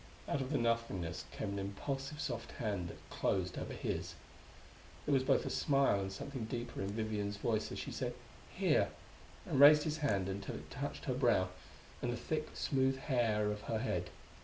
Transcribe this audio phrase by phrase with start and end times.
[0.27, 4.15] Out of the nothingness came an impulsive soft hand that closed over his.
[5.05, 8.15] There was both a smile and something deeper in Vivian's voice as she said,
[8.49, 8.89] "Here,"
[9.45, 11.49] and raised his hand until it touched her brow
[12.01, 14.09] and the thick smooth hair of her head.